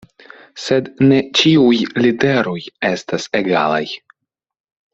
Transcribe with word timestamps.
Sed 0.61 0.87
ne 1.11 1.19
ĉiuj 1.41 1.77
literoj 2.05 2.57
estas 2.91 3.29
egalaj. 3.43 3.85